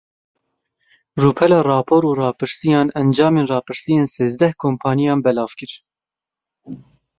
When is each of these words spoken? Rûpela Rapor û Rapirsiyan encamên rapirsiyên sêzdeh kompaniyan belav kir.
Rûpela 1.21 1.59
Rapor 1.69 2.01
û 2.09 2.11
Rapirsiyan 2.21 2.87
encamên 3.01 3.45
rapirsiyên 3.53 4.05
sêzdeh 4.15 4.53
kompaniyan 4.63 5.19
belav 5.25 5.51
kir. 5.59 5.71